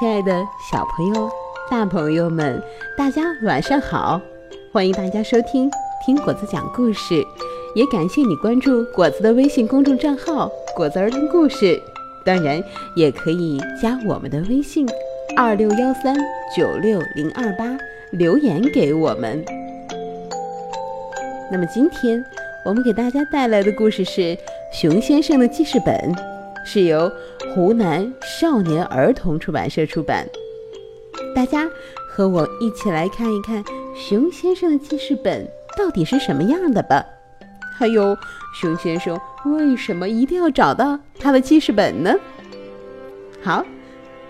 [0.00, 1.30] 亲爱的小朋友、
[1.70, 2.58] 大朋友们，
[2.96, 4.18] 大家晚上好！
[4.72, 5.70] 欢迎大家收听
[6.02, 7.22] 听果子讲故事，
[7.74, 11.78] 也感谢你关注果子的微信公众账号“果子儿童故事”。
[12.24, 12.64] 当然，
[12.96, 14.88] 也可以加我们的微信
[15.36, 16.16] 二六幺三
[16.56, 17.76] 九六零二八
[18.12, 19.44] 留言给我们。
[21.52, 22.24] 那么今天
[22.64, 24.22] 我们给大家带来的故事是
[24.72, 25.94] 《熊先生的记事本》，
[26.64, 27.10] 是由
[27.54, 30.26] 湖南少年儿童出版社出版。
[31.34, 31.68] 大家
[32.08, 33.62] 和我一起来看一看
[33.94, 37.04] 熊先生的记事本到底是什么样的吧。
[37.76, 38.16] 还有，
[38.54, 42.14] 熊先生为什么一定要找到他的记事本呢？
[43.42, 43.64] 好，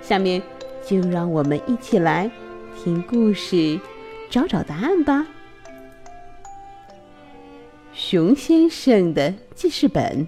[0.00, 0.41] 下面
[0.86, 2.30] 就让我们一起来
[2.77, 3.78] 听故事，
[4.30, 5.27] 找找答案吧。
[7.92, 10.27] 熊先生的记事本。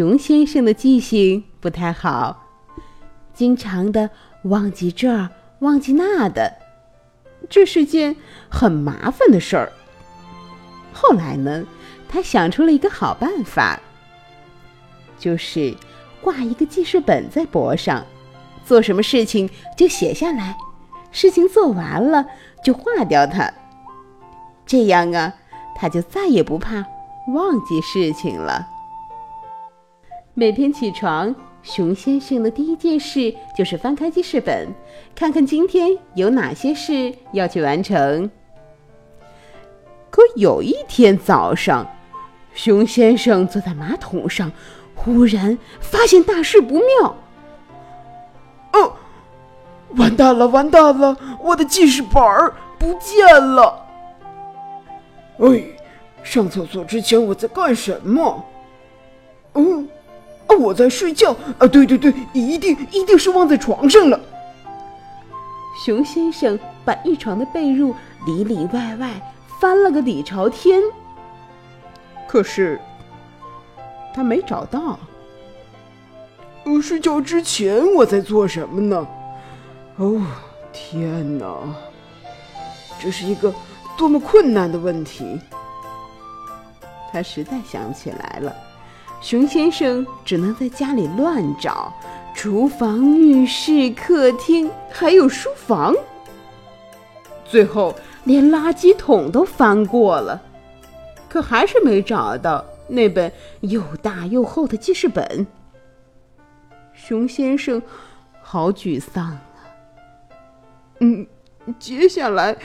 [0.00, 2.46] 熊先生的记性不太好，
[3.34, 4.08] 经常的
[4.44, 6.56] 忘记这，忘记那的。
[7.50, 8.16] 这是件
[8.48, 9.70] 很麻烦的事儿。
[10.94, 11.66] 后来呢，
[12.08, 13.78] 他想出了一个好办法，
[15.18, 15.76] 就是
[16.22, 18.02] 挂一个记事本在脖上，
[18.64, 20.56] 做什么事情就写下来，
[21.12, 22.24] 事情做完了
[22.64, 23.52] 就划掉它。
[24.64, 25.34] 这样啊，
[25.76, 26.86] 他就再也不怕
[27.34, 28.66] 忘记事情了。
[30.34, 31.34] 每天起床。
[31.62, 34.66] 熊先生的第一件事就是翻开记事本，
[35.14, 38.30] 看看今天有哪些事要去完成。
[40.08, 41.86] 可有一天早上，
[42.54, 44.50] 熊先生坐在马桶上，
[44.94, 47.14] 忽然发现大事不妙。
[48.72, 48.94] 哦，
[49.96, 51.14] 完蛋了，完蛋了！
[51.42, 53.86] 我的记事本儿不见了。
[55.40, 55.62] 哎，
[56.22, 58.42] 上厕所之前我在干什么？
[59.52, 59.86] 嗯。
[60.58, 61.66] 我在睡觉啊！
[61.66, 64.18] 对对对，一定一定是忘在床上了。
[65.84, 67.94] 熊先生把一床的被褥
[68.26, 70.80] 里里外外翻了个底朝天，
[72.28, 72.80] 可是
[74.14, 74.98] 他没找到。
[76.82, 79.06] 睡觉之前我在做什么呢？
[79.96, 80.22] 哦，
[80.72, 81.46] 天哪！
[83.00, 83.52] 这是一个
[83.98, 85.38] 多么困难的问题！
[87.12, 88.54] 他实在想不起来了。
[89.20, 91.92] 熊先生只能在家里乱找，
[92.34, 95.94] 厨房、浴室、客厅，还有书房，
[97.44, 97.94] 最后
[98.24, 100.40] 连垃圾桶都翻过了，
[101.28, 105.46] 可还是没找到那本又大又厚的记事本。
[106.94, 107.80] 熊先生
[108.40, 109.40] 好沮丧啊！
[111.00, 111.26] 嗯，
[111.78, 112.56] 接下来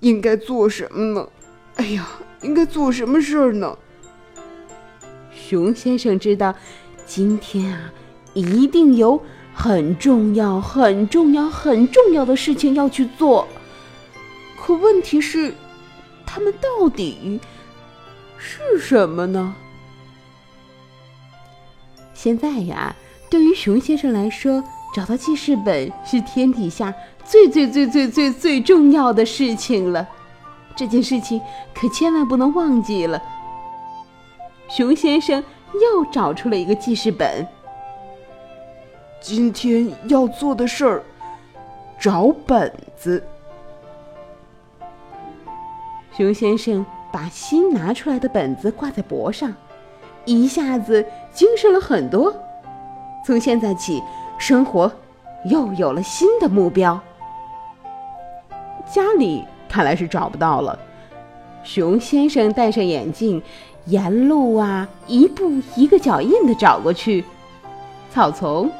[0.00, 1.28] 应该做什么呢？
[1.76, 2.06] 哎呀，
[2.42, 3.78] 应该做什么事儿呢？
[5.50, 6.54] 熊先生知道，
[7.04, 7.92] 今天啊，
[8.34, 9.20] 一定有
[9.52, 13.48] 很重要、很重要、很重要的事情要去做。
[14.56, 15.52] 可问题是，
[16.24, 17.40] 他们到底
[18.38, 19.52] 是什么呢？
[22.14, 22.94] 现在呀，
[23.28, 24.62] 对于熊先生来说，
[24.94, 26.94] 找到记事本是天底下
[27.24, 30.06] 最最最最最最重要的事情了。
[30.76, 31.40] 这件事情
[31.74, 33.20] 可千万不能忘记了。
[34.70, 35.42] 熊先生
[35.74, 37.44] 又找出了一个记事本。
[39.20, 41.02] 今天要做的事儿，
[41.98, 43.20] 找本子。
[46.16, 49.52] 熊先生把新拿出来的本子挂在脖上，
[50.24, 52.32] 一下子精神了很多。
[53.26, 54.00] 从现在起，
[54.38, 54.90] 生活
[55.46, 56.98] 又有了新的目标。
[58.86, 60.78] 家里看来是找不到了。
[61.64, 63.42] 熊先生戴上眼镜。
[63.86, 67.24] 沿路啊，一步一个脚印的找过去，
[68.12, 68.70] 草丛、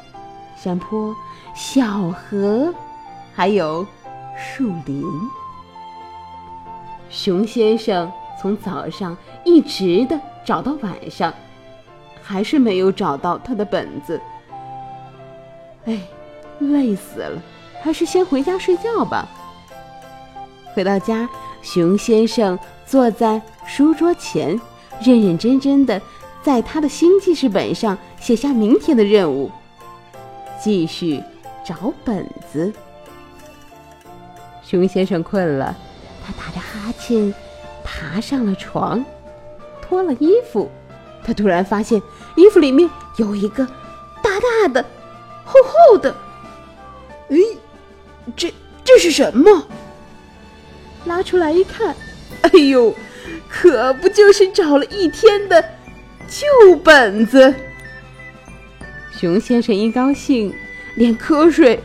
[0.57, 1.17] 山坡、
[1.55, 2.73] 小河，
[3.35, 3.85] 还有
[4.37, 5.03] 树林。
[7.09, 11.33] 熊先生从早上一直的找到晚上，
[12.23, 14.21] 还是没有找到他的本子。
[15.87, 15.99] 哎，
[16.59, 17.43] 累死了，
[17.83, 19.26] 还是先回家睡觉吧。
[20.75, 21.29] 回到家，
[21.62, 24.61] 熊先生坐在书桌前。
[25.03, 25.99] 认认真真的
[26.43, 29.51] 在他的新记事本上写下明天的任务，
[30.62, 31.23] 继续
[31.65, 32.71] 找本子。
[34.62, 35.75] 熊先生困了，
[36.23, 37.33] 他打着哈欠
[37.83, 39.03] 爬上了床，
[39.81, 40.71] 脱了衣服。
[41.25, 41.99] 他突然发现
[42.37, 43.65] 衣服里面有一个
[44.23, 44.85] 大大的、
[45.47, 46.15] 厚厚的……
[47.31, 47.37] 哎，
[48.37, 48.53] 这
[48.85, 49.67] 这是什么？
[51.06, 51.94] 拉出来一看，
[52.43, 52.94] 哎呦！
[53.49, 55.62] 可不就是找了一天的
[56.29, 57.52] 旧本子？
[59.12, 60.55] 熊先生一高兴，
[60.94, 61.82] 连瞌睡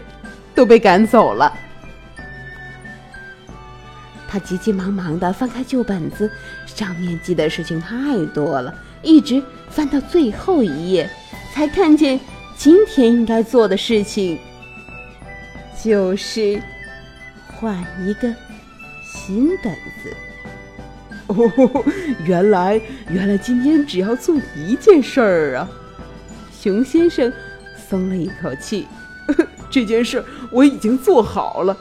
[0.53, 1.51] 都被赶走了。
[4.27, 6.31] 他急急忙忙地翻开旧本子，
[6.67, 11.09] 上面记的事情太多了，一直翻到最后一页，
[11.53, 12.19] 才看见
[12.55, 14.39] 今天应该做的事情，
[15.83, 16.61] 就是
[17.47, 18.33] 换一个
[19.25, 19.73] 新本
[20.03, 20.15] 子。
[21.27, 21.83] 哦，
[22.27, 22.79] 原来
[23.09, 25.67] 原来今天只要做一件事儿啊！
[26.51, 27.33] 熊先生
[27.75, 28.85] 松了一口气，
[29.71, 31.75] 这件事我已经做好了。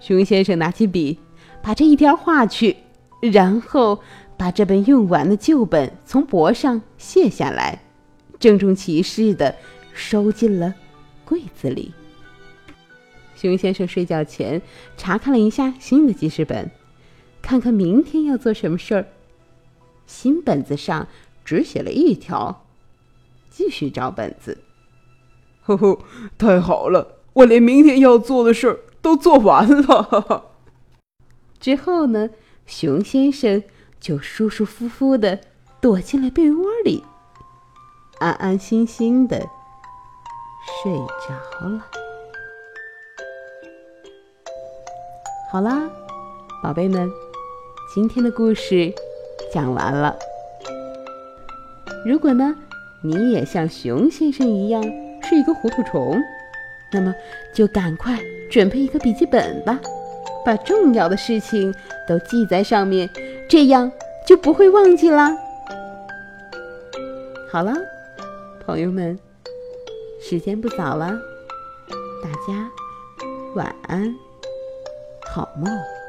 [0.00, 1.18] 熊先生拿起笔，
[1.60, 2.78] 把这一条画去，
[3.20, 4.00] 然后
[4.38, 7.82] 把这本用完的旧本从脖上卸下来，
[8.38, 9.54] 郑重其事的
[9.92, 10.74] 收进了
[11.26, 11.92] 柜子里。
[13.40, 14.60] 熊先生睡觉前
[14.98, 16.70] 查看了一下新的记事本。
[17.40, 19.06] 看看明天要做什么事儿。
[20.06, 21.08] 新本子上
[21.42, 22.66] 只写了一条，
[23.48, 24.58] 继续找本子。
[25.62, 25.98] 呵呵，
[26.36, 30.50] 太好了，我连明天要做的事儿都做完了。
[31.58, 32.28] 之后呢，
[32.66, 33.62] 熊先生
[33.98, 35.40] 就舒舒服服的
[35.80, 37.02] 躲进了被窝里，
[38.18, 39.48] 安安心心的
[40.82, 41.99] 睡着了。
[45.52, 45.82] 好啦，
[46.62, 47.10] 宝贝们。
[47.92, 48.94] 今天的故事
[49.52, 50.16] 讲完了。
[52.06, 52.54] 如果呢，
[53.02, 54.80] 你也像熊先生一样
[55.24, 56.16] 是一个糊涂虫，
[56.92, 57.12] 那么
[57.52, 58.16] 就赶快
[58.48, 59.76] 准备一个笔记本吧，
[60.44, 61.74] 把重要的事情
[62.06, 63.10] 都记在上面，
[63.48, 63.90] 这样
[64.24, 65.36] 就不会忘记啦。
[67.50, 67.74] 好了，
[68.64, 69.18] 朋友们，
[70.22, 71.18] 时间不早了，
[72.22, 72.70] 大家
[73.56, 74.14] 晚安，
[75.32, 75.99] 好梦。